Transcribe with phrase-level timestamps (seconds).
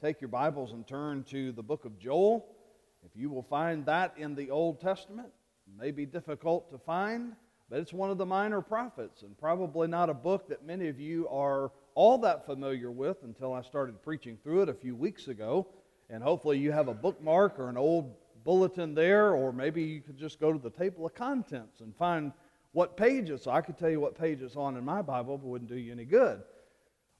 [0.00, 2.46] take your Bibles and turn to the book of Joel.
[3.04, 5.28] If you will find that in the Old Testament,
[5.66, 7.32] it may be difficult to find,
[7.68, 11.00] but it's one of the minor prophets and probably not a book that many of
[11.00, 15.26] you are all that familiar with until I started preaching through it a few weeks
[15.26, 15.66] ago.
[16.10, 20.16] And hopefully you have a bookmark or an old bulletin there, or maybe you could
[20.16, 22.32] just go to the table of contents and find
[22.70, 23.48] what page it's.
[23.48, 25.90] I could tell you what page it's on in my Bible, but wouldn't do you
[25.90, 26.40] any good.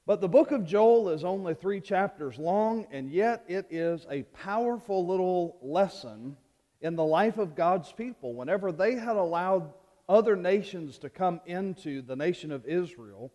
[0.08, 4.22] But the book of Joel is only three chapters long, and yet it is a
[4.22, 6.34] powerful little lesson
[6.80, 8.32] in the life of God's people.
[8.32, 9.70] Whenever they had allowed
[10.08, 13.30] other nations to come into the nation of Israel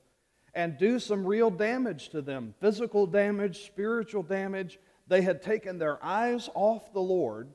[0.56, 6.04] and do some real damage to them physical damage, spiritual damage they had taken their
[6.04, 7.50] eyes off the Lord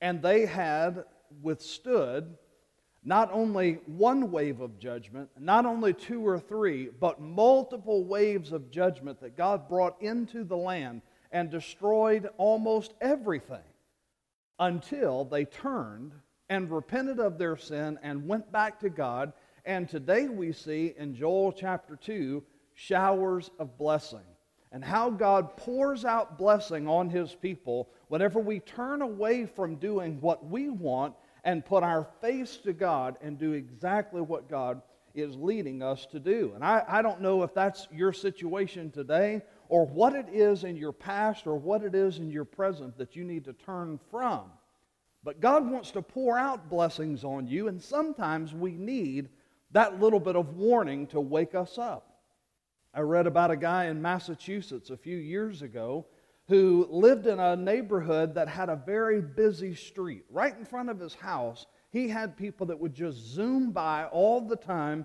[0.00, 1.04] and they had
[1.42, 2.36] withstood
[3.08, 8.70] not only one wave of judgment, not only two or three, but multiple waves of
[8.70, 11.00] judgment that God brought into the land
[11.32, 13.64] and destroyed almost everything
[14.58, 16.12] until they turned
[16.50, 19.32] and repented of their sin and went back to God.
[19.64, 22.44] And today we see in Joel chapter 2
[22.74, 24.20] showers of blessing
[24.70, 30.20] and how God pours out blessing on his people whenever we turn away from doing
[30.20, 31.14] what we want
[31.48, 34.82] and put our face to God and do exactly what God
[35.14, 36.52] is leading us to do.
[36.54, 40.76] And I, I don't know if that's your situation today or what it is in
[40.76, 44.42] your past or what it is in your present that you need to turn from.
[45.24, 49.30] But God wants to pour out blessings on you, and sometimes we need
[49.70, 52.18] that little bit of warning to wake us up.
[52.92, 56.04] I read about a guy in Massachusetts a few years ago
[56.48, 60.24] who lived in a neighborhood that had a very busy street.
[60.30, 64.40] Right in front of his house, he had people that would just zoom by all
[64.40, 65.04] the time,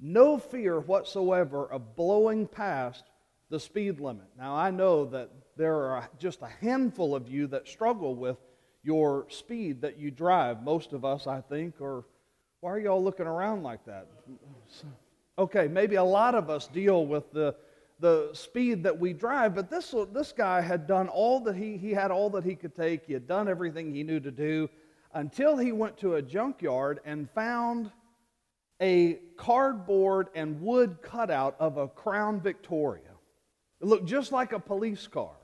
[0.00, 3.04] no fear whatsoever of blowing past
[3.48, 4.26] the speed limit.
[4.36, 8.38] Now, I know that there are just a handful of you that struggle with
[8.82, 10.62] your speed that you drive.
[10.62, 12.04] Most of us, I think, are,
[12.60, 14.08] why are y'all looking around like that?
[15.38, 17.54] Okay, maybe a lot of us deal with the
[18.02, 19.54] the speed that we drive.
[19.54, 22.74] But this, this guy had done all that he, he had all that he could
[22.74, 23.06] take.
[23.06, 24.68] He had done everything he knew to do
[25.14, 27.90] until he went to a junkyard and found
[28.80, 33.12] a cardboard and wood cutout of a Crown Victoria.
[33.80, 35.36] It looked just like a police car.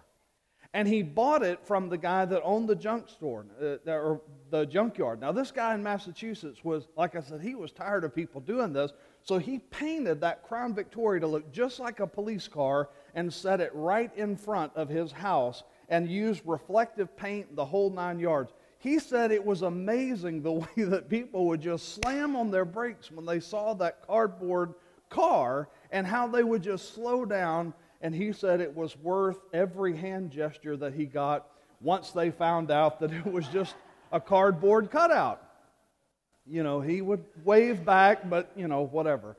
[0.74, 4.20] And he bought it from the guy that owned the junk store, uh, or
[4.50, 5.20] the junkyard.
[5.20, 8.72] Now, this guy in Massachusetts was, like I said, he was tired of people doing
[8.74, 8.92] this.
[9.28, 13.60] So he painted that Crown Victoria to look just like a police car and set
[13.60, 18.54] it right in front of his house and used reflective paint the whole nine yards.
[18.78, 23.10] He said it was amazing the way that people would just slam on their brakes
[23.10, 24.72] when they saw that cardboard
[25.10, 27.74] car and how they would just slow down.
[28.00, 31.48] And he said it was worth every hand gesture that he got
[31.82, 33.74] once they found out that it was just
[34.10, 35.47] a cardboard cutout
[36.50, 39.36] you know, he would wave back, but, you know, whatever.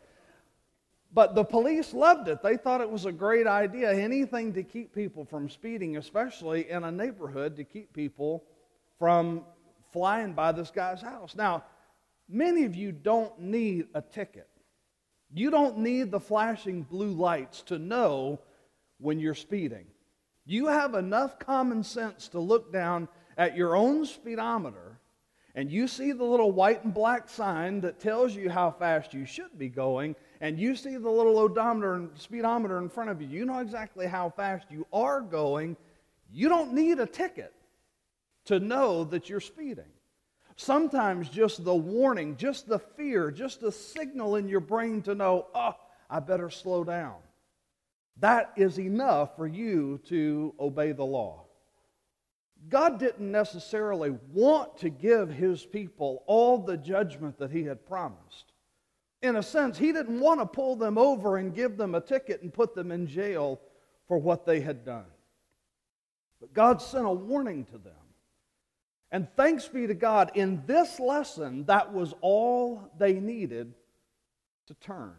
[1.11, 2.43] But the police loved it.
[2.43, 3.91] They thought it was a great idea.
[3.91, 8.43] Anything to keep people from speeding, especially in a neighborhood, to keep people
[8.99, 9.43] from
[9.91, 11.35] flying by this guy's house.
[11.35, 11.63] Now,
[12.27, 14.47] many of you don't need a ticket.
[15.33, 18.39] You don't need the flashing blue lights to know
[18.99, 19.85] when you're speeding.
[20.45, 24.88] You have enough common sense to look down at your own speedometer
[25.55, 29.25] and you see the little white and black sign that tells you how fast you
[29.25, 33.27] should be going, and you see the little odometer and speedometer in front of you,
[33.27, 35.75] you know exactly how fast you are going.
[36.31, 37.53] You don't need a ticket
[38.45, 39.91] to know that you're speeding.
[40.55, 45.47] Sometimes just the warning, just the fear, just the signal in your brain to know,
[45.55, 45.75] oh,
[46.09, 47.15] I better slow down.
[48.19, 51.45] That is enough for you to obey the law.
[52.69, 58.53] God didn't necessarily want to give his people all the judgment that he had promised.
[59.21, 62.41] In a sense, he didn't want to pull them over and give them a ticket
[62.41, 63.59] and put them in jail
[64.07, 65.05] for what they had done.
[66.39, 67.93] But God sent a warning to them.
[69.11, 73.73] And thanks be to God, in this lesson, that was all they needed
[74.67, 75.15] to turn.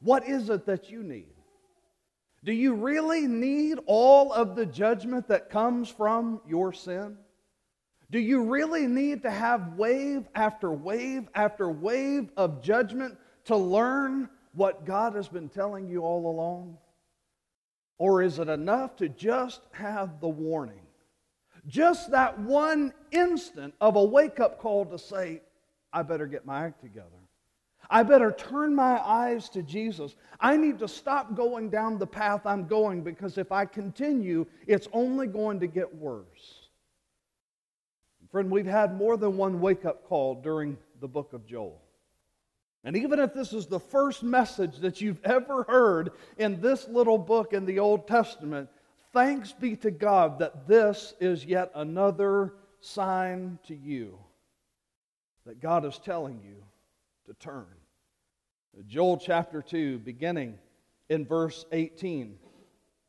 [0.00, 1.31] What is it that you need?
[2.44, 7.16] Do you really need all of the judgment that comes from your sin?
[8.10, 14.28] Do you really need to have wave after wave after wave of judgment to learn
[14.54, 16.76] what God has been telling you all along?
[17.98, 20.82] Or is it enough to just have the warning?
[21.66, 25.40] Just that one instant of a wake up call to say,
[25.92, 27.08] I better get my act together.
[27.90, 30.14] I better turn my eyes to Jesus.
[30.40, 34.88] I need to stop going down the path I'm going because if I continue, it's
[34.92, 36.68] only going to get worse.
[38.30, 41.82] Friend, we've had more than one wake up call during the book of Joel.
[42.82, 47.18] And even if this is the first message that you've ever heard in this little
[47.18, 48.70] book in the Old Testament,
[49.12, 54.18] thanks be to God that this is yet another sign to you
[55.44, 56.56] that God is telling you
[57.32, 57.66] to turn.
[58.86, 60.58] Joel chapter 2, beginning
[61.08, 62.36] in verse 18,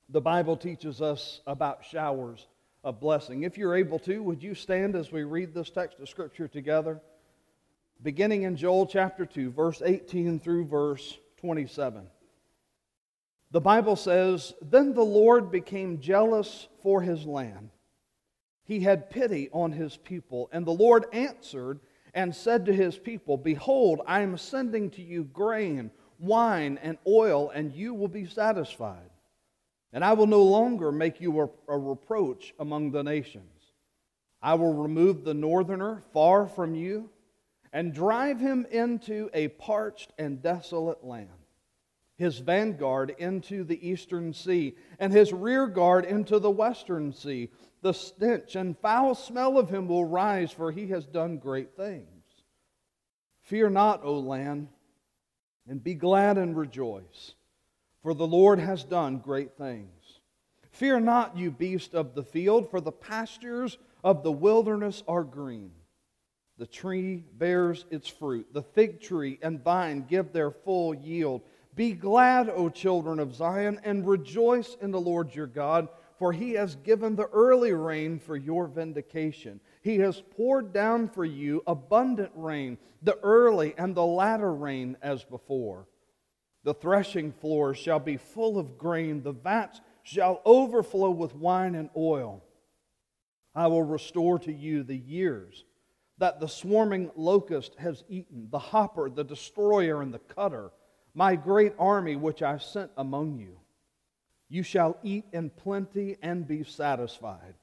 [0.09, 2.47] the Bible teaches us about showers
[2.83, 3.43] of blessing.
[3.43, 7.01] If you're able to, would you stand as we read this text of Scripture together?
[8.01, 12.05] Beginning in Joel chapter 2, verse 18 through verse 27.
[13.51, 17.69] The Bible says, Then the Lord became jealous for his land.
[18.65, 21.79] He had pity on his people, and the Lord answered
[22.13, 27.49] and said to his people, Behold, I am sending to you grain, wine, and oil,
[27.49, 29.09] and you will be satisfied.
[29.91, 33.71] And I will no longer make you a, a, reproach among the nations.
[34.41, 37.09] I will remove the northerner far from you
[37.71, 41.29] and drive him into a parched and desolate land,
[42.17, 47.49] his vanguard into the eastern sea, and his rear guard into the western sea.
[47.83, 52.07] The stench and foul smell of him will rise, for he has done great things.
[53.43, 54.69] Fear not, O land,
[55.67, 57.35] and be glad and rejoice
[58.03, 60.19] for the Lord has done great things.
[60.71, 65.71] Fear not, you beast of the field, for the pastures of the wilderness are green.
[66.57, 71.41] The tree bears its fruit, the fig tree and vine give their full yield.
[71.75, 75.87] Be glad, O children of Zion, and rejoice in the Lord your God,
[76.23, 79.59] for he has given the early rain for your vindication.
[79.81, 85.25] He has poured down for you abundant rain, the early and the latter rain as
[85.25, 85.85] before.
[86.63, 91.89] The threshing floors shall be full of grain, the vats shall overflow with wine and
[91.93, 92.41] oil.
[93.53, 95.65] I will restore to you the years
[96.19, 100.71] that the swarming locust has eaten, the hopper, the destroyer, and the cutter,
[101.13, 103.57] my great army which I sent among you.
[104.53, 107.55] You shall eat in plenty and be satisfied,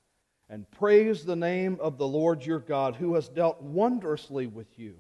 [0.49, 4.97] and praise the name of the Lord your God, who has dealt wondrously with you.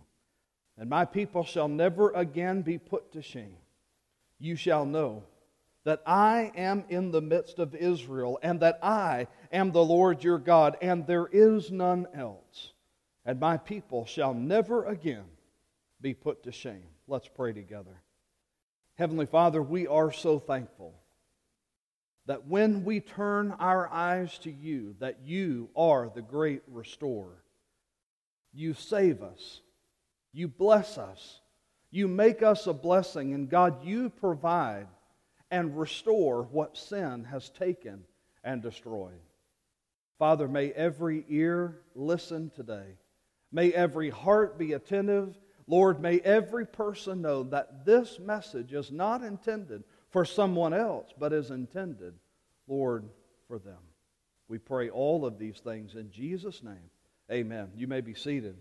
[0.78, 3.56] And my people shall never again be put to shame
[4.40, 5.22] you shall know
[5.84, 10.38] that I am in the midst of Israel, and that I am the Lord your
[10.38, 12.72] God, and there is none else.
[13.25, 15.25] And my people shall never again
[16.00, 16.87] be put to shame.
[17.06, 18.00] Let's pray together.
[18.94, 20.94] Heavenly Father, we are so thankful
[22.31, 27.43] that when we turn our eyes to you, that you are the great restorer.
[28.53, 29.62] You save us.
[30.32, 31.41] You bless us.
[31.91, 34.87] You make us a blessing, and God, you provide
[35.50, 38.05] and restore what sin has taken
[38.44, 39.19] and destroyed.
[40.17, 42.94] Father, may every ear listen today.
[43.50, 45.37] May every heart be attentive.
[45.67, 51.33] Lord, may every person know that this message is not intended for someone else, but
[51.33, 52.15] is intended,
[52.67, 53.09] Lord,
[53.49, 53.79] for them.
[54.49, 56.91] We pray all of these things in Jesus' name.
[57.31, 57.71] Amen.
[57.77, 58.57] You may be seated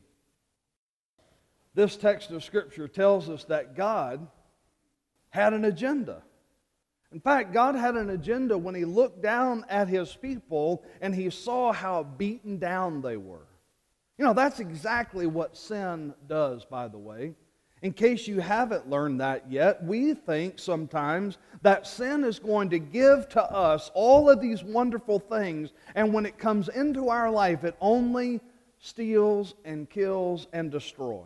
[1.79, 4.27] this text of Scripture tells us that God
[5.29, 6.21] had an agenda.
[7.11, 11.29] In fact, God had an agenda when He looked down at His people and He
[11.29, 13.47] saw how beaten down they were.
[14.17, 17.35] You know, that's exactly what sin does, by the way.
[17.81, 22.79] In case you haven't learned that yet, we think sometimes that sin is going to
[22.79, 27.63] give to us all of these wonderful things, and when it comes into our life,
[27.63, 28.41] it only
[28.79, 31.25] steals and kills and destroys.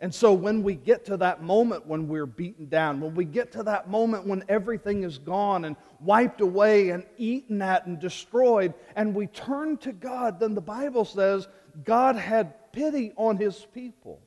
[0.00, 3.50] And so when we get to that moment when we're beaten down, when we get
[3.52, 8.72] to that moment when everything is gone and wiped away and eaten at and destroyed,
[8.94, 11.48] and we turn to God, then the Bible says
[11.84, 14.20] God had pity on his people.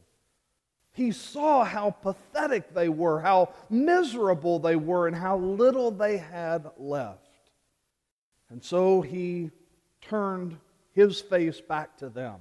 [1.01, 6.69] He saw how pathetic they were, how miserable they were, and how little they had
[6.77, 7.27] left.
[8.51, 9.49] And so he
[9.99, 10.57] turned
[10.91, 12.35] his face back to them.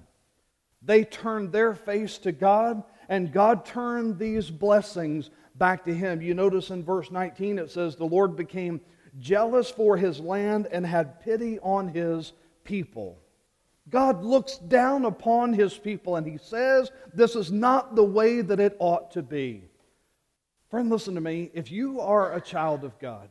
[0.82, 6.20] They turned their face to God and God turned these blessings back to him.
[6.20, 8.82] You notice in verse 19 it says, The Lord became
[9.18, 13.22] jealous for his land and had pity on his people.
[13.90, 18.60] God looks down upon his people and he says, This is not the way that
[18.60, 19.64] it ought to be.
[20.70, 21.50] Friend, listen to me.
[21.52, 23.28] If you are a child of God,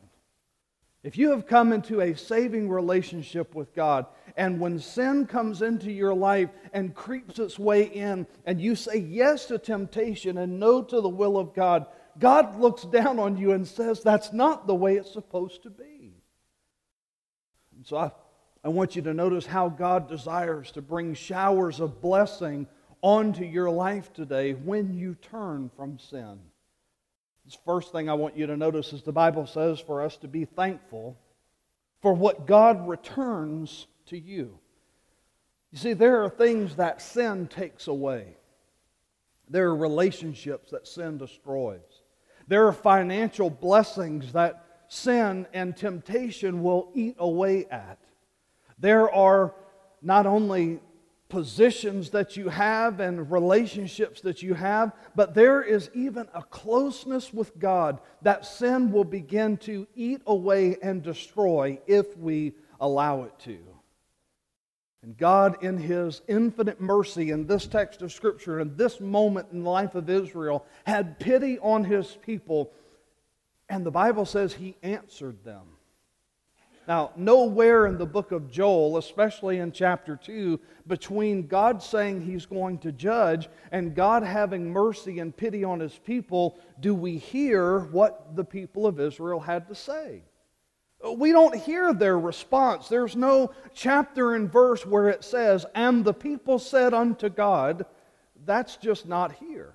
[1.02, 4.04] If you have come into a saving relationship with God,
[4.36, 8.98] and when sin comes into your life and creeps its way in, and you say
[8.98, 11.86] yes to temptation and no to the will of God,
[12.18, 16.12] God looks down on you and says, That's not the way it's supposed to be.
[17.74, 18.10] And so I,
[18.62, 22.66] I want you to notice how God desires to bring showers of blessing
[23.00, 26.38] onto your life today when you turn from sin.
[27.46, 30.28] The first thing I want you to notice is the Bible says for us to
[30.28, 31.16] be thankful
[32.02, 34.58] for what God returns to you.
[35.70, 38.36] You see, there are things that sin takes away.
[39.48, 41.80] There are relationships that sin destroys.
[42.46, 47.98] There are financial blessings that sin and temptation will eat away at.
[48.80, 49.54] There are
[50.02, 50.80] not only
[51.28, 57.32] positions that you have and relationships that you have, but there is even a closeness
[57.32, 63.38] with God that sin will begin to eat away and destroy if we allow it
[63.40, 63.58] to.
[65.02, 69.62] And God, in His infinite mercy in this text of Scripture, in this moment in
[69.62, 72.70] the life of Israel, had pity on His people.
[73.68, 75.62] And the Bible says He answered them.
[76.90, 82.46] Now, nowhere in the book of Joel, especially in chapter 2, between God saying he's
[82.46, 87.78] going to judge and God having mercy and pity on his people, do we hear
[87.92, 90.24] what the people of Israel had to say.
[91.08, 92.88] We don't hear their response.
[92.88, 97.86] There's no chapter and verse where it says, And the people said unto God,
[98.44, 99.74] that's just not here.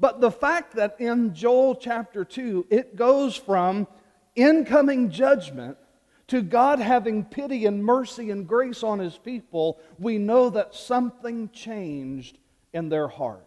[0.00, 3.86] But the fact that in Joel chapter 2, it goes from
[4.34, 5.76] incoming judgment
[6.28, 11.50] to God having pity and mercy and grace on his people, we know that something
[11.50, 12.38] changed
[12.72, 13.44] in their heart.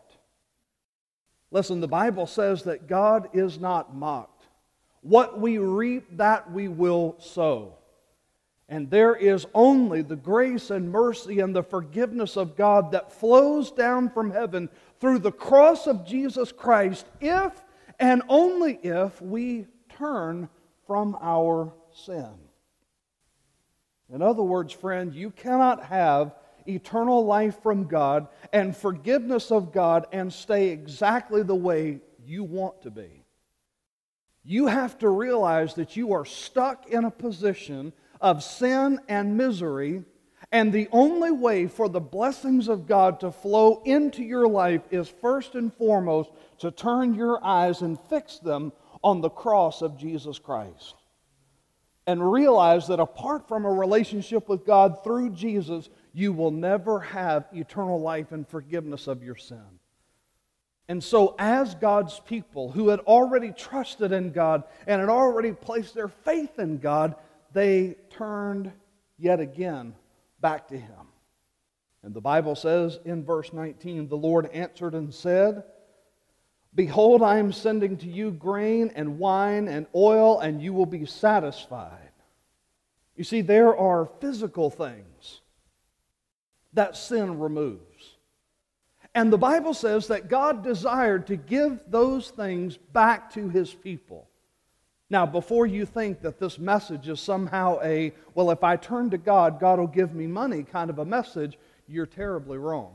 [1.51, 4.45] Listen, the Bible says that God is not mocked.
[5.01, 7.75] What we reap, that we will sow.
[8.69, 13.69] And there is only the grace and mercy and the forgiveness of God that flows
[13.69, 14.69] down from heaven
[14.99, 17.51] through the cross of Jesus Christ if
[17.99, 20.47] and only if we turn
[20.87, 22.31] from our sin.
[24.13, 26.35] In other words, friend, you cannot have
[26.67, 32.81] eternal life from God and forgiveness of God and stay exactly the way you want
[32.83, 33.23] to be.
[34.43, 40.03] You have to realize that you are stuck in a position of sin and misery,
[40.51, 45.07] and the only way for the blessings of God to flow into your life is
[45.07, 50.37] first and foremost to turn your eyes and fix them on the cross of Jesus
[50.37, 50.95] Christ
[52.07, 57.45] and realize that apart from a relationship with God through Jesus, you will never have
[57.53, 59.79] eternal life and forgiveness of your sin.
[60.87, 65.93] And so, as God's people who had already trusted in God and had already placed
[65.93, 67.15] their faith in God,
[67.53, 68.71] they turned
[69.17, 69.93] yet again
[70.41, 71.07] back to Him.
[72.03, 75.63] And the Bible says in verse 19, the Lord answered and said,
[76.73, 81.05] Behold, I am sending to you grain and wine and oil, and you will be
[81.05, 82.11] satisfied.
[83.15, 85.41] You see, there are physical things
[86.73, 88.15] that sin removes.
[89.13, 94.29] And the Bible says that God desired to give those things back to his people.
[95.09, 99.17] Now, before you think that this message is somehow a, well, if I turn to
[99.17, 102.93] God, God will give me money kind of a message, you're terribly wrong.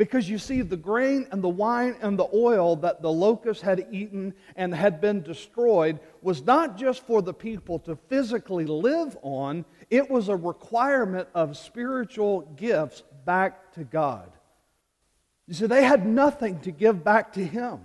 [0.00, 3.86] Because you see, the grain and the wine and the oil that the locusts had
[3.90, 9.66] eaten and had been destroyed was not just for the people to physically live on,
[9.90, 14.32] it was a requirement of spiritual gifts back to God.
[15.46, 17.80] You see, they had nothing to give back to Him.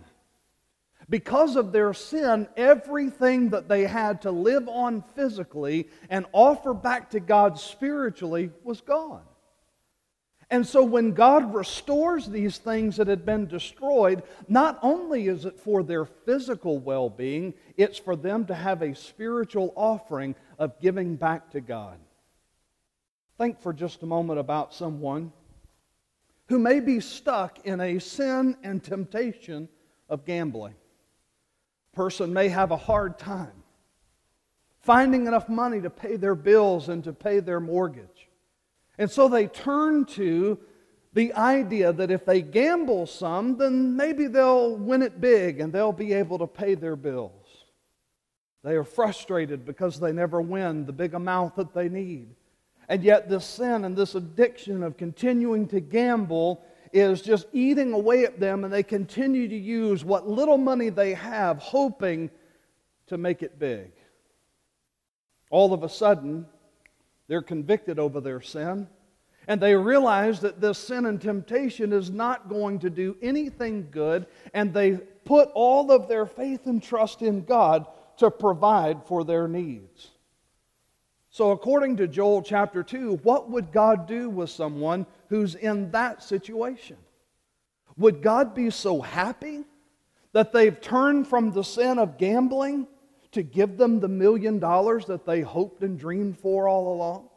[1.09, 7.09] Because of their sin, everything that they had to live on physically and offer back
[7.09, 9.23] to God spiritually was gone.
[10.51, 15.59] And so when God restores these things that had been destroyed, not only is it
[15.59, 21.15] for their physical well being, it's for them to have a spiritual offering of giving
[21.15, 21.97] back to God.
[23.37, 25.33] Think for just a moment about someone
[26.47, 29.67] who may be stuck in a sin and temptation
[30.07, 30.75] of gambling.
[31.93, 33.63] Person may have a hard time
[34.85, 38.14] finding enough money to pay their bills and to pay their mortgage.
[38.97, 40.57] And so they turn to
[41.13, 45.93] the idea that if they gamble some, then maybe they'll win it big and they'll
[45.93, 47.31] be able to pay their bills.
[48.63, 52.35] They are frustrated because they never win the big amount that they need.
[52.89, 58.25] And yet, this sin and this addiction of continuing to gamble is just eating away
[58.25, 62.29] at them, and they continue to use what little money they have, hoping
[63.07, 63.91] to make it big.
[65.49, 66.45] all of a sudden,
[67.27, 68.87] they're convicted over their sin,
[69.47, 74.25] and they realize that this sin and temptation is not going to do anything good,
[74.53, 77.85] and they put all of their faith and trust in God
[78.17, 80.11] to provide for their needs.
[81.29, 86.23] So, according to Joel chapter 2, what would God do with someone who's in that
[86.23, 86.97] situation?
[87.97, 89.65] Would God be so happy
[90.31, 92.87] that they've turned from the sin of gambling
[93.35, 97.29] to give them the million dollars that they hoped and dreamed for all along?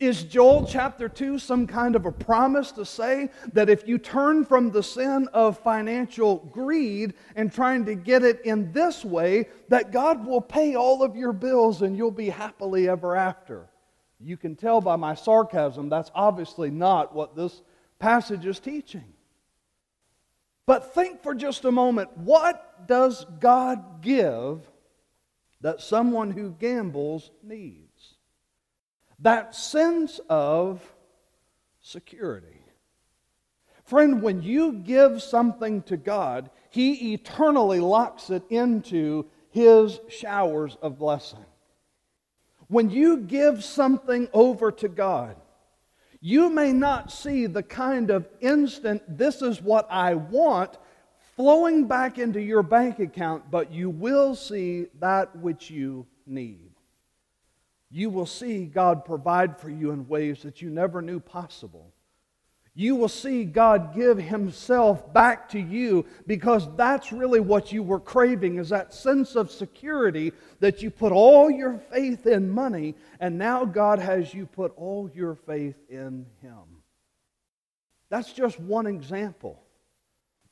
[0.00, 4.46] Is Joel chapter 2 some kind of a promise to say that if you turn
[4.46, 9.92] from the sin of financial greed and trying to get it in this way, that
[9.92, 13.68] God will pay all of your bills and you'll be happily ever after?
[14.18, 17.60] You can tell by my sarcasm that's obviously not what this
[17.98, 19.12] passage is teaching.
[20.64, 24.69] But think for just a moment what does God give
[25.60, 28.16] that someone who gambles needs?
[29.22, 30.82] that sense of
[31.80, 32.46] security.
[33.84, 40.98] Friend, when you give something to God, He eternally locks it into His showers of
[40.98, 41.44] blessing.
[42.68, 45.36] When you give something over to God,
[46.20, 50.76] you may not see the kind of instant, this is what I want,
[51.40, 56.70] flowing back into your bank account, but you will see that which you need
[57.90, 61.92] you will see God provide for you in ways that you never knew possible.
[62.72, 67.98] You will see God give Himself back to you because that's really what you were
[67.98, 73.36] craving is that sense of security that you put all your faith in money and
[73.36, 76.62] now God has you put all your faith in Him.
[78.08, 79.59] That's just one example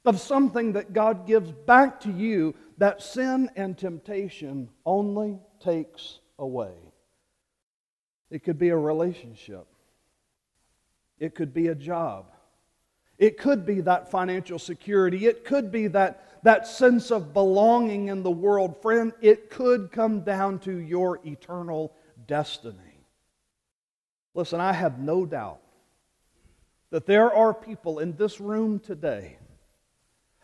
[0.04, 6.74] of something that God gives back to you that sin and temptation only takes away.
[8.30, 9.66] It could be a relationship.
[11.18, 12.26] It could be a job.
[13.18, 15.26] It could be that financial security.
[15.26, 18.80] It could be that, that sense of belonging in the world.
[18.80, 21.92] Friend, it could come down to your eternal
[22.26, 23.04] destiny.
[24.34, 25.60] Listen, I have no doubt
[26.90, 29.38] that there are people in this room today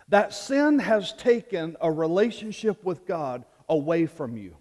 [0.08, 4.56] that sin has taken a relationship with God away from you.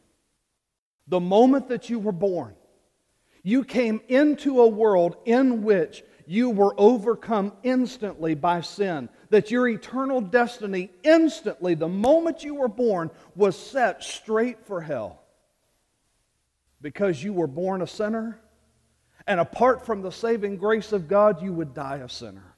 [1.07, 2.55] The moment that you were born,
[3.43, 9.09] you came into a world in which you were overcome instantly by sin.
[9.29, 15.21] That your eternal destiny, instantly, the moment you were born, was set straight for hell.
[16.81, 18.39] Because you were born a sinner,
[19.27, 22.52] and apart from the saving grace of God, you would die a sinner.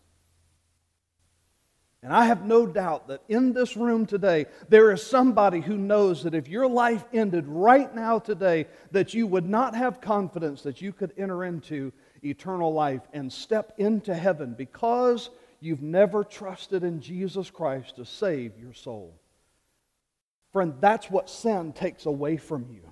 [2.06, 6.22] And I have no doubt that in this room today, there is somebody who knows
[6.22, 10.84] that if your life ended right now today, that you would not have confidence that
[10.84, 11.91] you could enter into
[12.24, 18.52] eternal life and step into heaven because you've never trusted in Jesus Christ to save
[18.60, 19.20] your soul.
[20.54, 22.84] Friend, that's what sin takes away from you.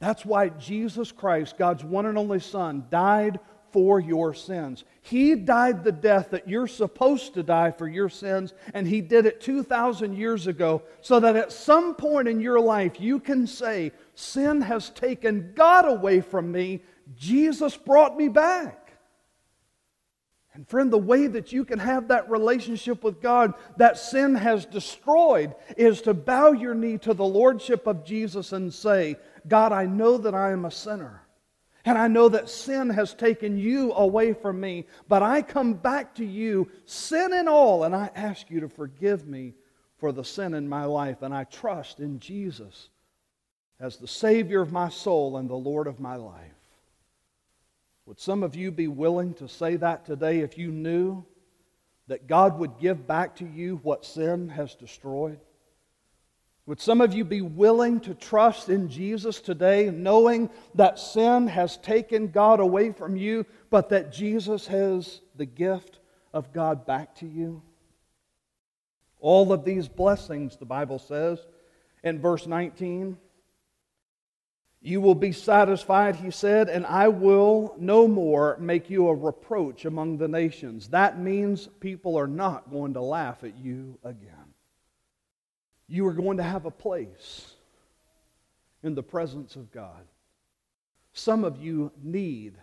[0.00, 3.38] That's why Jesus Christ, God's one and only Son, died
[3.76, 4.84] for your sins.
[5.02, 9.26] He died the death that you're supposed to die for your sins, and He did
[9.26, 13.92] it 2,000 years ago so that at some point in your life you can say,
[14.14, 16.84] Sin has taken God away from me,
[17.16, 18.94] Jesus brought me back.
[20.54, 24.64] And friend, the way that you can have that relationship with God that sin has
[24.64, 29.84] destroyed is to bow your knee to the Lordship of Jesus and say, God, I
[29.84, 31.25] know that I am a sinner.
[31.86, 36.16] And I know that sin has taken you away from me, but I come back
[36.16, 39.54] to you, sin and all, and I ask you to forgive me
[39.98, 41.22] for the sin in my life.
[41.22, 42.88] And I trust in Jesus
[43.78, 46.50] as the Savior of my soul and the Lord of my life.
[48.06, 51.24] Would some of you be willing to say that today if you knew
[52.08, 55.38] that God would give back to you what sin has destroyed?
[56.66, 61.76] Would some of you be willing to trust in Jesus today, knowing that sin has
[61.76, 66.00] taken God away from you, but that Jesus has the gift
[66.34, 67.62] of God back to you?
[69.20, 71.38] All of these blessings, the Bible says
[72.02, 73.16] in verse 19.
[74.82, 79.84] You will be satisfied, he said, and I will no more make you a reproach
[79.84, 80.88] among the nations.
[80.88, 84.35] That means people are not going to laugh at you again
[85.88, 87.54] you are going to have a place
[88.82, 90.06] in the presence of God.
[91.12, 92.54] Some of you need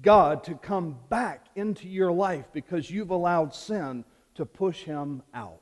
[0.00, 5.60] God to come back into your life because you've allowed sin to push him out.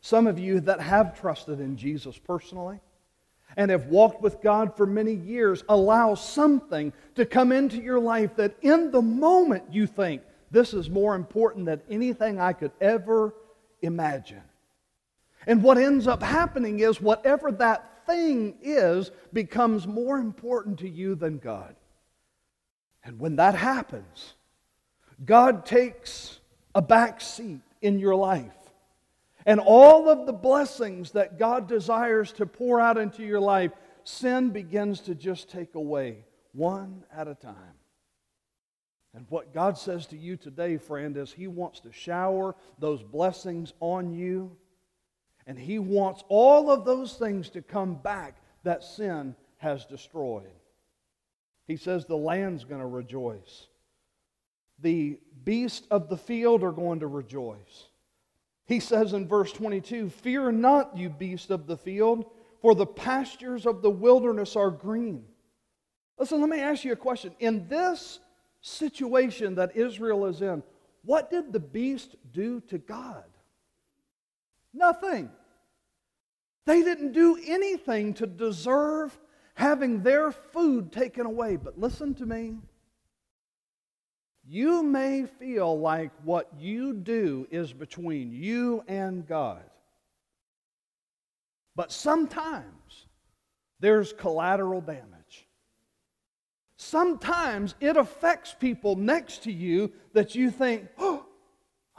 [0.00, 2.80] Some of you that have trusted in Jesus personally,
[3.56, 8.34] and have walked with God for many years, allow something to come into your life
[8.36, 13.34] that in the moment you think, this is more important than anything I could ever
[13.82, 14.42] imagine.
[15.46, 21.14] And what ends up happening is whatever that thing is becomes more important to you
[21.14, 21.74] than God.
[23.04, 24.34] And when that happens,
[25.24, 26.38] God takes
[26.74, 28.52] a back seat in your life.
[29.44, 33.72] And all of the blessings that God desires to pour out into your life,
[34.04, 37.56] sin begins to just take away one at a time.
[39.14, 43.72] And what God says to you today, friend, is He wants to shower those blessings
[43.80, 44.56] on you.
[45.46, 50.46] And He wants all of those things to come back that sin has destroyed.
[51.66, 53.66] He says the land's going to rejoice.
[54.80, 57.88] The beasts of the field are going to rejoice.
[58.66, 62.26] He says in verse 22 Fear not, you beasts of the field,
[62.60, 65.24] for the pastures of the wilderness are green.
[66.18, 67.34] Listen, let me ask you a question.
[67.40, 68.20] In this
[68.60, 70.62] situation that Israel is in,
[71.04, 73.24] what did the beast do to God?
[74.74, 75.30] Nothing.
[76.64, 79.18] They didn't do anything to deserve
[79.54, 81.56] having their food taken away.
[81.56, 82.58] But listen to me.
[84.48, 89.62] You may feel like what you do is between you and God.
[91.74, 93.06] But sometimes
[93.80, 95.46] there's collateral damage.
[96.76, 101.11] Sometimes it affects people next to you that you think, oh,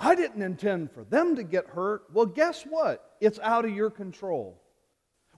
[0.03, 2.03] I didn't intend for them to get hurt.
[2.11, 3.15] Well, guess what?
[3.21, 4.61] It's out of your control.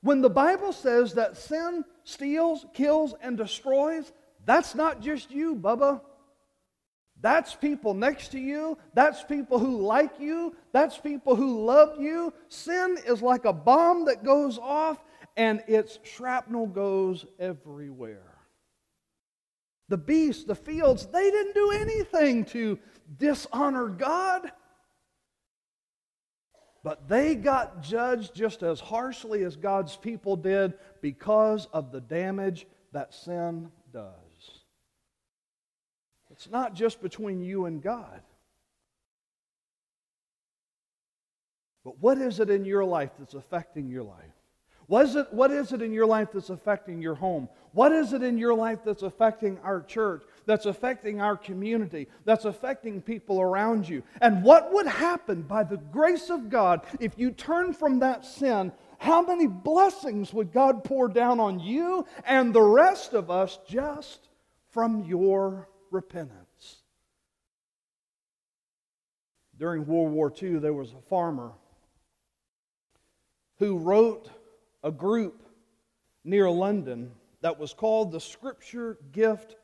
[0.02, 4.12] When the Bible says that sin steals, kills, and destroys,
[4.44, 6.02] that's not just you, Bubba.
[7.22, 8.78] That's people next to you.
[8.96, 10.56] That's people who like you.
[10.74, 12.34] That's people who love you.
[12.50, 15.04] Sin is like a bomb that goes off
[15.38, 18.36] and its shrapnel goes everywhere.
[19.90, 22.80] The beasts, the fields, they didn't do anything to
[23.18, 24.52] dishonor God.
[26.84, 32.68] But they got judged just as harshly as God's people did because of the damage
[32.92, 34.14] that sin does.
[36.30, 38.22] It's not just between you and God.
[41.84, 44.34] But what is it in your life that's affecting your life?
[44.88, 47.50] What is, it, what is it in your life that's affecting your home?
[47.72, 52.46] What is it in your life that's affecting our church, that's affecting our community, that's
[52.46, 54.04] affecting people around you?
[54.22, 58.72] And what would happen by the grace of God if you turn from that sin?
[58.98, 64.30] How many blessings would God pour down on you and the rest of us just
[64.70, 66.82] from your repentance?
[69.58, 71.54] During World War II, there was a farmer
[73.58, 74.30] who wrote
[74.84, 75.44] a group
[76.24, 79.56] near London that was called the Scripture Gift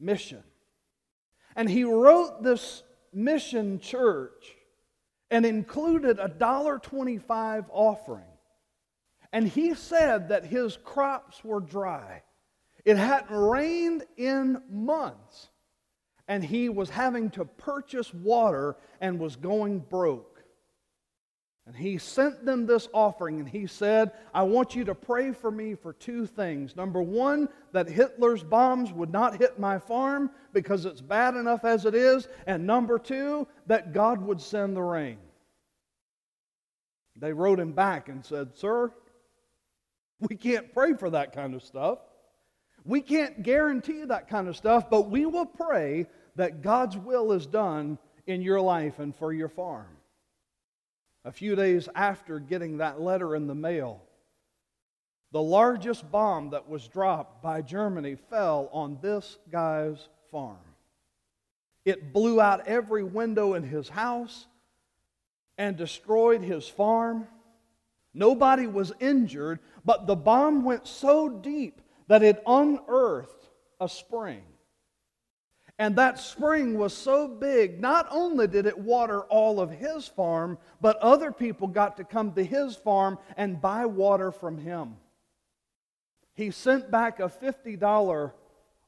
[0.00, 0.42] Mission.
[1.54, 2.82] And he wrote this
[3.12, 4.56] mission church
[5.30, 8.24] and included a $1.25 offering.
[9.32, 12.22] And he said that his crops were dry.
[12.84, 15.50] It hadn't rained in months.
[16.26, 20.29] And he was having to purchase water and was going broke.
[21.66, 25.50] And he sent them this offering, and he said, I want you to pray for
[25.50, 26.74] me for two things.
[26.74, 31.84] Number one, that Hitler's bombs would not hit my farm because it's bad enough as
[31.84, 32.28] it is.
[32.46, 35.18] And number two, that God would send the rain.
[37.16, 38.90] They wrote him back and said, Sir,
[40.18, 41.98] we can't pray for that kind of stuff.
[42.84, 47.46] We can't guarantee that kind of stuff, but we will pray that God's will is
[47.46, 49.86] done in your life and for your farm.
[51.24, 54.02] A few days after getting that letter in the mail,
[55.32, 60.56] the largest bomb that was dropped by Germany fell on this guy's farm.
[61.84, 64.46] It blew out every window in his house
[65.56, 67.26] and destroyed his farm.
[68.14, 74.42] Nobody was injured, but the bomb went so deep that it unearthed a spring.
[75.80, 80.58] And that spring was so big, not only did it water all of his farm,
[80.78, 84.96] but other people got to come to his farm and buy water from him.
[86.34, 88.32] He sent back a $50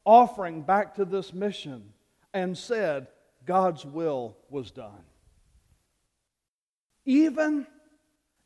[0.05, 1.83] offering back to this mission
[2.35, 3.07] and said,
[3.47, 5.03] God's will was done.
[7.07, 7.67] Even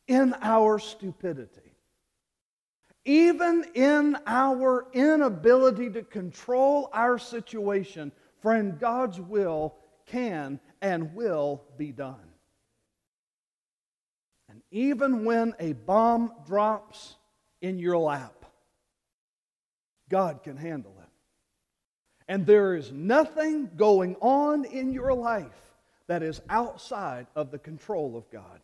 [0.07, 1.75] in our stupidity,
[3.05, 9.75] even in our inability to control our situation, Friend, God's will
[10.07, 12.17] can and will be done.
[14.49, 17.17] And even when a bomb drops
[17.61, 18.45] in your lap,
[20.09, 21.09] God can handle it.
[22.29, 25.75] And there is nothing going on in your life
[26.07, 28.61] that is outside of the control of God.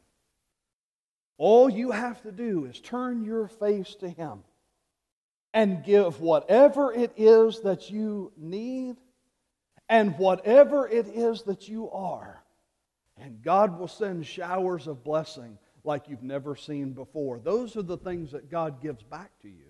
[1.38, 4.44] All you have to do is turn your face to Him
[5.52, 8.96] and give whatever it is that you need
[9.92, 12.42] and whatever it is that you are.
[13.18, 17.38] And God will send showers of blessing like you've never seen before.
[17.38, 19.68] Those are the things that God gives back to you.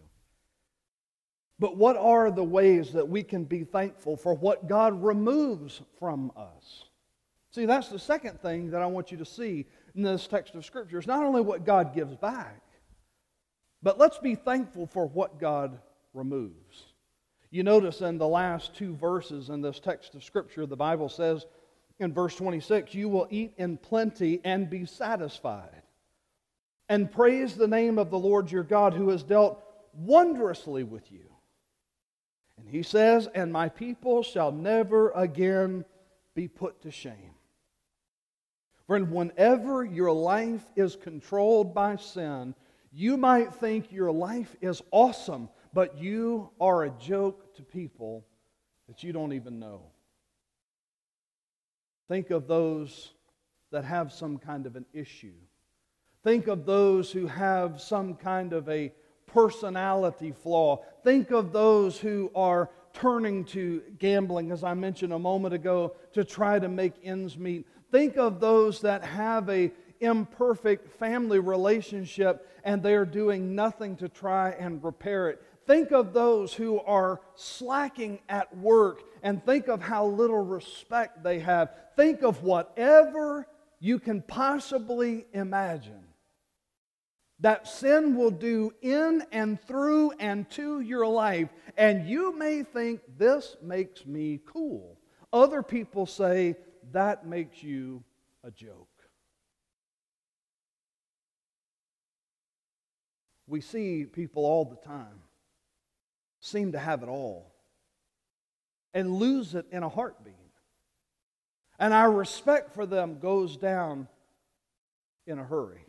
[1.58, 6.30] But what are the ways that we can be thankful for what God removes from
[6.37, 6.85] us?
[7.50, 10.64] See, that's the second thing that I want you to see in this text of
[10.64, 10.98] Scripture.
[10.98, 12.62] It's not only what God gives back,
[13.82, 15.80] but let's be thankful for what God
[16.14, 16.91] removes.
[17.53, 21.45] You notice in the last two verses in this text of Scripture, the Bible says
[22.01, 25.83] in verse 26, You will eat in plenty and be satisfied,
[26.88, 29.62] and praise the name of the Lord your God who has dealt
[29.93, 31.27] wondrously with you.
[32.57, 35.85] And he says, And my people shall never again
[36.35, 37.35] be put to shame.
[38.87, 42.55] Friend, whenever your life is controlled by sin,
[42.93, 48.24] you might think your life is awesome, but you are a joke to people
[48.88, 49.82] that you don't even know.
[52.08, 53.12] Think of those
[53.70, 55.35] that have some kind of an issue.
[56.22, 58.92] Think of those who have some kind of a
[59.26, 60.82] personality flaw.
[61.02, 66.24] Think of those who are turning to gambling, as I mentioned a moment ago, to
[66.24, 67.66] try to make ends meet.
[67.90, 74.50] Think of those that have a imperfect family relationship and they're doing nothing to try
[74.50, 75.42] and repair it.
[75.66, 81.38] Think of those who are slacking at work and think of how little respect they
[81.40, 81.70] have.
[81.96, 83.46] Think of whatever
[83.79, 86.05] you can possibly imagine
[87.40, 91.48] that sin will do in and through and to your life.
[91.77, 94.98] And you may think, this makes me cool.
[95.33, 96.55] Other people say,
[96.92, 98.05] that makes you
[98.44, 98.88] a joke.
[103.48, 105.21] We see people all the time
[106.42, 107.55] seem to have it all
[108.92, 110.35] and lose it in a heartbeat.
[111.78, 114.09] And our respect for them goes down
[115.26, 115.87] in a hurry.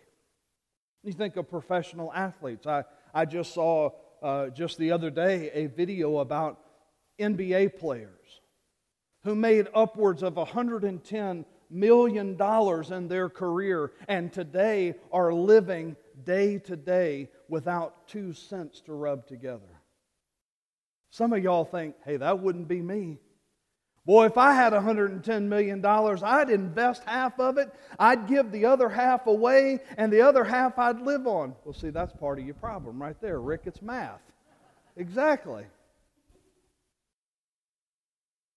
[1.03, 2.65] You think of professional athletes.
[2.65, 3.89] I, I just saw
[4.21, 6.59] uh, just the other day a video about
[7.19, 8.41] NBA players
[9.23, 16.75] who made upwards of $110 million in their career and today are living day to
[16.75, 19.72] day without two cents to rub together.
[21.13, 23.19] Some of y'all think, hey, that wouldn't be me.
[24.04, 28.89] Boy, if I had $110 million, I'd invest half of it, I'd give the other
[28.89, 31.54] half away, and the other half I'd live on.
[31.63, 33.62] Well, see, that's part of your problem right there, Rick.
[33.65, 34.23] It's math.
[34.97, 35.65] Exactly.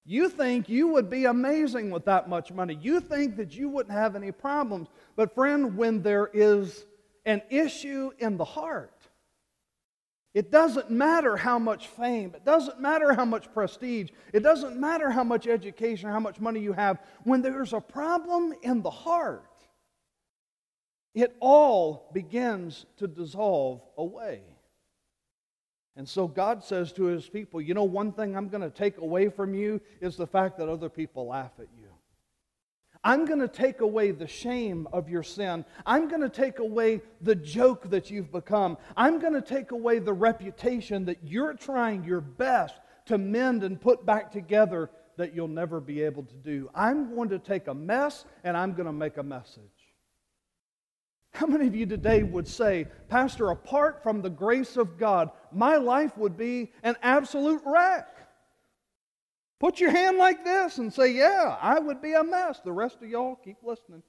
[0.07, 2.79] You think you would be amazing with that much money.
[2.81, 4.89] You think that you wouldn't have any problems.
[5.15, 6.87] But, friend, when there is
[7.27, 9.06] an issue in the heart,
[10.37, 15.09] it doesn't matter how much fame, it doesn't matter how much prestige, it doesn't matter
[15.09, 16.99] how much education or how much money you have.
[17.25, 19.47] When there's a problem in the heart,
[21.15, 24.43] it all begins to dissolve away.
[25.97, 28.99] And so God says to his people, You know, one thing I'm going to take
[28.99, 31.86] away from you is the fact that other people laugh at you.
[33.07, 35.65] I'm going to take away the shame of your sin.
[35.87, 38.77] I'm going to take away the joke that you've become.
[38.97, 43.81] I'm going to take away the reputation that you're trying your best to mend and
[43.81, 46.69] put back together that you'll never be able to do.
[46.75, 49.63] I'm going to take a mess and I'm going to make a message.
[51.31, 55.77] How many of you today would say, Pastor, apart from the grace of God, my
[55.77, 58.09] life would be an absolute wreck?
[59.59, 62.61] Put your hand like this and say, Yeah, I would be a mess.
[62.61, 64.03] The rest of y'all keep listening.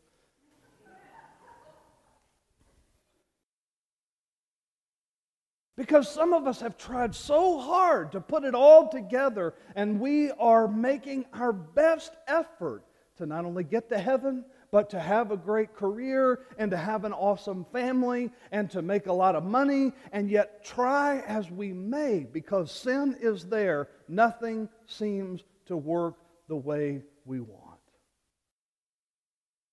[5.78, 10.32] Because some of us have tried so hard to put it all together, and we
[10.32, 12.84] are making our best effort
[13.18, 17.06] to not only get to heaven, but to have a great career and to have
[17.06, 19.94] an awesome family and to make a lot of money.
[20.12, 26.16] And yet, try as we may, because sin is there, nothing seems to work
[26.48, 27.80] the way we want.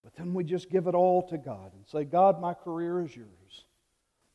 [0.03, 3.17] But then we just give it all to God and say, God, my career is
[3.17, 3.65] yours.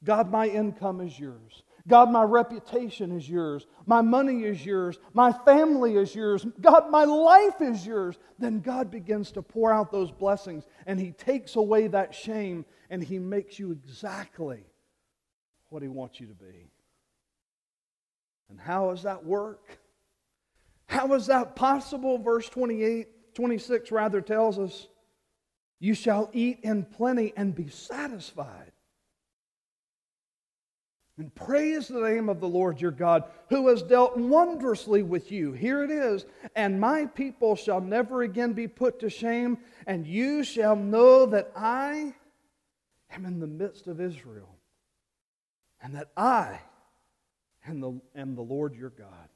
[0.04, 1.64] God, my income is yours.
[1.88, 3.66] God, my reputation is yours.
[3.86, 5.00] My money is yours.
[5.14, 6.46] My family is yours.
[6.62, 8.18] God, my life is yours.
[8.38, 13.04] Then God begins to pour out those blessings and He takes away that shame and
[13.04, 14.64] He makes you exactly
[15.70, 16.72] what He wants you to be.
[18.50, 19.80] And how does that work?
[20.88, 22.18] How is that possible?
[22.18, 24.88] Verse 28, 26 rather tells us,
[25.80, 28.72] You shall eat in plenty and be satisfied.
[31.20, 35.52] And praise the name of the Lord your God, who has dealt wondrously with you.
[35.52, 36.26] Here it is.
[36.56, 41.52] And my people shall never again be put to shame, and you shall know that
[41.58, 42.16] I
[43.12, 44.48] am in the midst of Israel,
[45.82, 46.62] and that I
[47.68, 49.28] am the, am the Lord your God.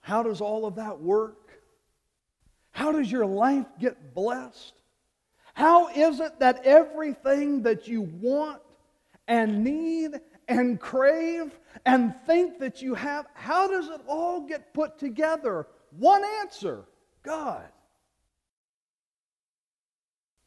[0.00, 1.52] How does all of that work?
[2.72, 4.72] How does your life get blessed?
[5.54, 8.60] How is it that everything that you want
[9.28, 14.98] and need and crave and think that you have, how does it all get put
[14.98, 15.66] together?
[15.90, 16.84] One answer
[17.22, 17.64] God.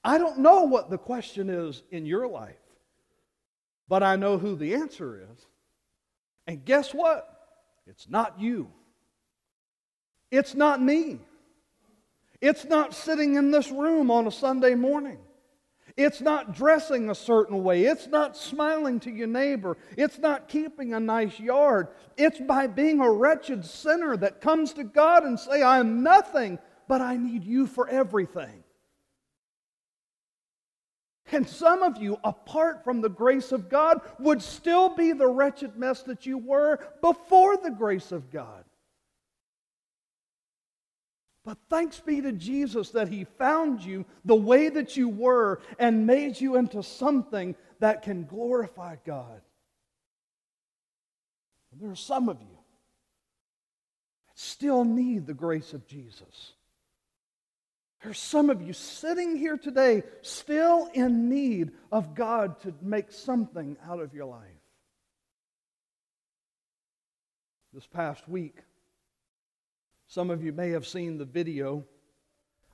[0.04, 2.56] I don't know what the question is in your life,
[3.88, 5.46] but I know who the answer is.
[6.46, 7.28] And guess what?
[7.88, 8.70] It's not you.
[10.30, 11.20] It's not me.
[12.42, 15.18] It's not sitting in this room on a Sunday morning.
[15.98, 17.86] It's not dressing a certain way.
[17.86, 19.78] It's not smiling to your neighbor.
[19.98, 21.88] It's not keeping a nice yard.
[22.18, 26.60] It's by being a wretched sinner that comes to God and say, I am nothing,
[26.90, 28.64] but I need you for everything.
[31.32, 35.78] And some of you, apart from the grace of God, would still be the wretched
[35.78, 38.66] mess that you were before the grace of God.
[41.46, 46.08] But thanks be to Jesus that He found you the way that you were and
[46.08, 49.42] made you into something that can glorify God.
[51.72, 52.58] And there are some of you
[54.28, 56.54] that still need the grace of Jesus.
[58.04, 63.78] There's some of you sitting here today still in need of God to make something
[63.88, 64.42] out of your life.
[67.74, 68.58] This past week,
[70.08, 71.84] some of you may have seen the video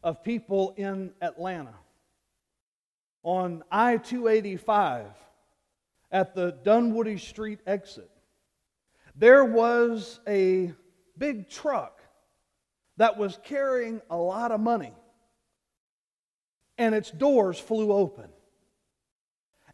[0.04, 1.74] of people in Atlanta
[3.24, 5.06] on I 285
[6.12, 8.10] at the Dunwoody Street exit.
[9.16, 10.74] There was a
[11.18, 12.02] big truck
[12.98, 14.94] that was carrying a lot of money,
[16.78, 18.30] and its doors flew open.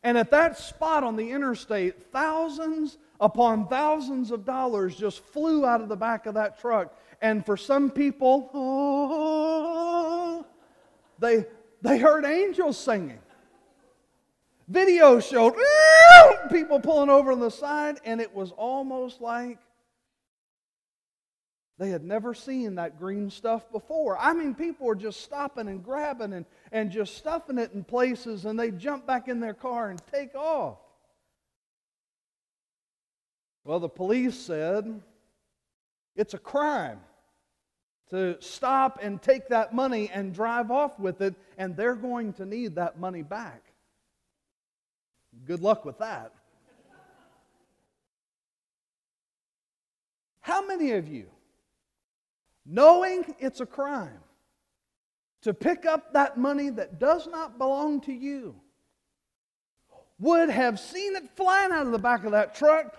[0.03, 5.81] And at that spot on the interstate, thousands upon thousands of dollars just flew out
[5.81, 10.45] of the back of that truck and for some people, oh,
[11.19, 11.45] they,
[11.81, 13.19] they heard angels singing.
[14.67, 15.55] Video showed
[16.51, 19.59] people pulling over on the side, and it was almost like
[21.79, 24.17] they had never seen that green stuff before.
[24.17, 28.45] I mean, people were just stopping and grabbing and, and just stuffing it in places,
[28.45, 30.79] and they jump back in their car and take off.
[33.63, 35.01] Well, the police said
[36.15, 36.99] it's a crime
[38.09, 42.45] to stop and take that money and drive off with it, and they're going to
[42.45, 43.63] need that money back.
[45.45, 46.33] Good luck with that.
[50.39, 51.27] How many of you,
[52.65, 54.19] knowing it's a crime,
[55.41, 58.55] to pick up that money that does not belong to you,
[60.19, 62.95] would have seen it flying out of the back of that truck,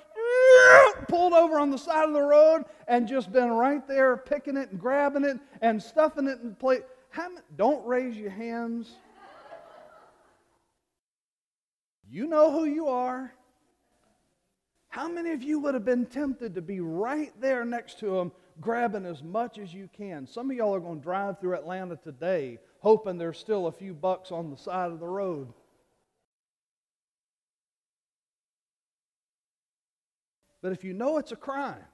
[1.08, 4.70] pulled over on the side of the road and just been right there picking it
[4.70, 6.82] and grabbing it and stuffing it in place.
[7.56, 8.90] don't raise your hands.
[12.10, 13.32] You know who you are.
[14.88, 18.32] How many of you would have been tempted to be right there next to him,
[18.60, 20.26] grabbing as much as you can?
[20.26, 23.92] Some of y'all are going to drive through Atlanta today, hoping there's still a few
[23.92, 25.52] bucks on the side of the road.
[30.62, 31.84] But if you know it's a crime,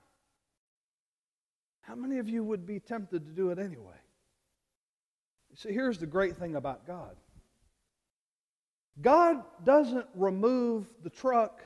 [1.83, 3.93] how many of you would be tempted to do it anyway?
[5.55, 7.17] See, here's the great thing about God
[9.01, 11.63] God doesn't remove the truck,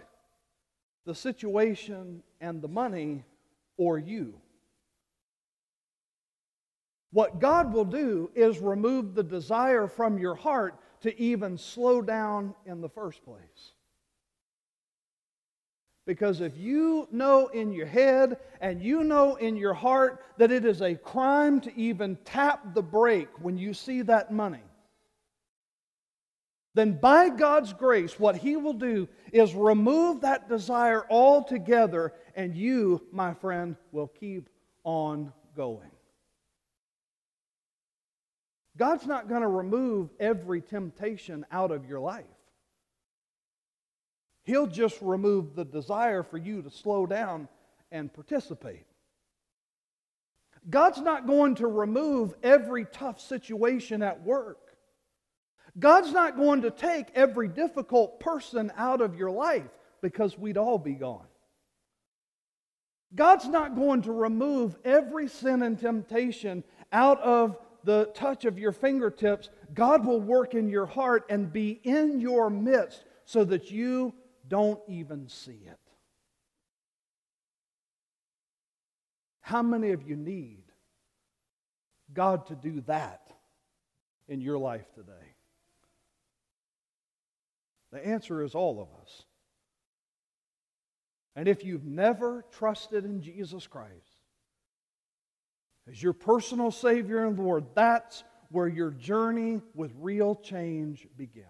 [1.05, 3.25] the situation, and the money
[3.77, 4.35] or you.
[7.11, 12.55] What God will do is remove the desire from your heart to even slow down
[12.67, 13.73] in the first place.
[16.09, 20.65] Because if you know in your head and you know in your heart that it
[20.65, 24.63] is a crime to even tap the brake when you see that money,
[26.73, 33.03] then by God's grace, what He will do is remove that desire altogether, and you,
[33.13, 34.49] my friend, will keep
[34.85, 35.91] on going.
[38.79, 42.25] God's not going to remove every temptation out of your life.
[44.49, 47.49] He'll just remove the desire for you to slow down
[47.93, 48.87] and participate.
[50.71, 54.75] God's not going to remove every tough situation at work.
[55.79, 59.69] God's not going to take every difficult person out of your life
[60.01, 61.27] because we'd all be gone.
[63.15, 68.73] God's not going to remove every sin and temptation out of the touch of your
[68.73, 69.51] fingertips.
[69.75, 74.15] God will work in your heart and be in your midst so that you
[74.49, 75.79] don't even see it.
[79.41, 80.63] How many of you need
[82.13, 83.31] God to do that
[84.29, 85.13] in your life today?
[87.93, 89.23] The answer is all of us.
[91.35, 93.93] And if you've never trusted in Jesus Christ
[95.89, 101.47] as your personal Savior and Lord, that's where your journey with real change begins.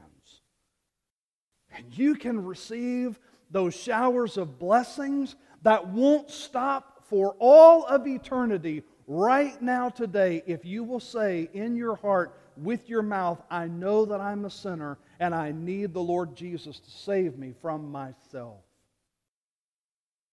[1.76, 3.18] And you can receive
[3.50, 10.64] those showers of blessings that won't stop for all of eternity right now, today, if
[10.64, 14.98] you will say in your heart, with your mouth, I know that I'm a sinner
[15.20, 18.60] and I need the Lord Jesus to save me from myself.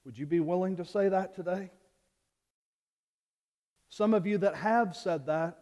[0.04, 1.72] Would you be willing to say that today?
[3.90, 5.58] Some of you that have said that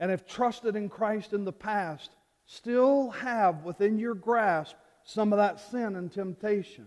[0.00, 2.10] and have trusted in Christ in the past
[2.46, 6.86] still have within your grasp some of that sin and temptation.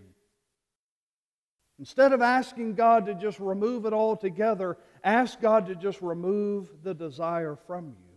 [1.78, 6.92] Instead of asking God to just remove it altogether, ask God to just remove the
[6.92, 8.09] desire from you.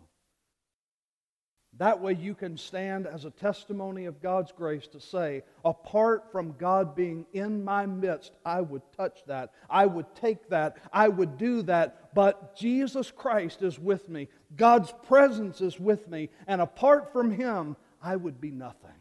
[1.77, 6.55] That way, you can stand as a testimony of God's grace to say, apart from
[6.59, 9.51] God being in my midst, I would touch that.
[9.69, 10.77] I would take that.
[10.93, 12.13] I would do that.
[12.13, 14.29] But Jesus Christ is with me.
[14.55, 16.29] God's presence is with me.
[16.45, 18.91] And apart from Him, I would be nothing.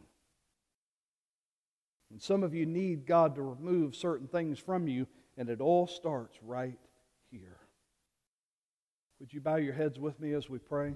[2.11, 5.07] And some of you need God to remove certain things from you,
[5.37, 6.79] and it all starts right
[7.31, 7.59] here.
[9.21, 10.95] Would you bow your heads with me as we pray?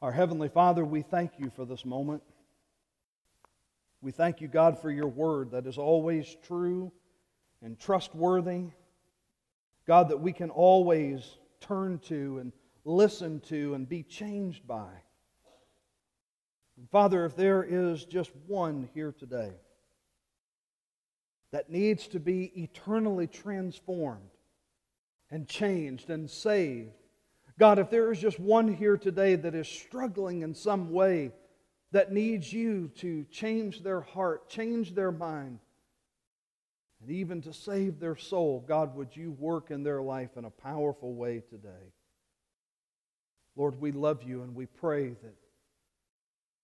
[0.00, 2.22] Our Heavenly Father, we thank you for this moment.
[4.00, 6.92] We thank you, God, for your word that is always true
[7.62, 8.66] and trustworthy.
[9.88, 11.28] God, that we can always
[11.60, 12.52] turn to and
[12.84, 14.88] listen to and be changed by.
[16.92, 19.50] Father, if there is just one here today
[21.50, 24.30] that needs to be eternally transformed
[25.28, 26.92] and changed and saved,
[27.58, 31.32] God, if there is just one here today that is struggling in some way,
[31.90, 35.58] that needs you to change their heart, change their mind,
[37.00, 40.50] and even to save their soul, God, would you work in their life in a
[40.50, 41.92] powerful way today?
[43.56, 45.34] Lord, we love you and we pray that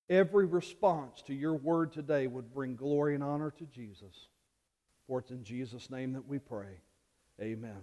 [0.09, 4.29] every response to your word today would bring glory and honor to Jesus.
[5.09, 6.81] For it's in Jesus' name that we pray.
[7.41, 7.81] Amen.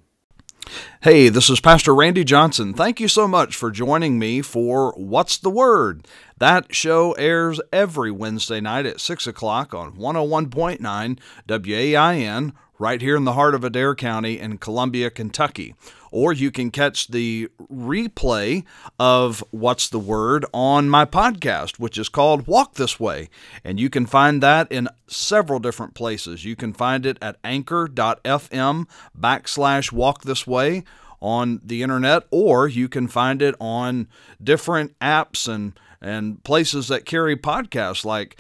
[1.03, 2.75] Hey, this is Pastor Randy Johnson.
[2.75, 6.07] Thank you so much for joining me for What's the Word?
[6.37, 13.23] That show airs every Wednesday night at 6 o'clock on 101.9 WAIN right here in
[13.23, 15.73] the heart of Adair County in Columbia, Kentucky.
[16.11, 18.65] Or you can catch the replay
[18.99, 23.29] of What's the Word on my podcast, which is called Walk This Way.
[23.63, 26.43] And you can find that in several different places.
[26.43, 28.87] You can find it at anchor.fm
[29.17, 30.83] backslash walk this way
[31.21, 34.07] on the internet, or you can find it on
[34.43, 38.37] different apps and, and places that carry podcasts like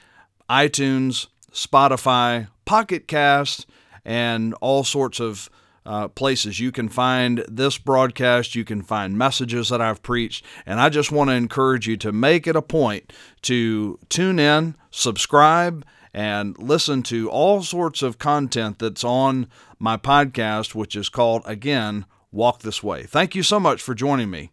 [0.49, 3.67] iTunes, Spotify, Pocket Cast,
[4.03, 5.49] and all sorts of
[5.85, 6.59] uh, places.
[6.59, 11.11] You can find this broadcast, you can find messages that I've preached, and I just
[11.11, 13.11] want to encourage you to make it a point
[13.43, 19.47] to tune in, subscribe, and listen to all sorts of content that's on
[19.79, 23.03] my podcast, which is called, again, Walk This Way.
[23.03, 24.51] Thank you so much for joining me.